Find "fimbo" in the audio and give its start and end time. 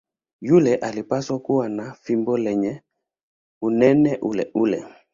1.93-2.37